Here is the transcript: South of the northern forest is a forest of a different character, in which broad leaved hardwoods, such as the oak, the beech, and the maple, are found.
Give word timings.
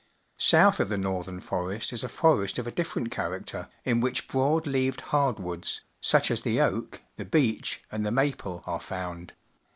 South 0.39 0.79
of 0.79 0.89
the 0.89 0.97
northern 0.97 1.39
forest 1.39 1.93
is 1.93 2.03
a 2.03 2.09
forest 2.09 2.57
of 2.57 2.65
a 2.65 2.71
different 2.71 3.11
character, 3.11 3.69
in 3.85 4.01
which 4.01 4.27
broad 4.27 4.65
leaved 4.65 4.99
hardwoods, 5.01 5.81
such 5.99 6.31
as 6.31 6.41
the 6.41 6.59
oak, 6.59 7.01
the 7.17 7.25
beech, 7.25 7.83
and 7.91 8.03
the 8.03 8.09
maple, 8.11 8.63
are 8.65 8.81
found. 8.81 9.33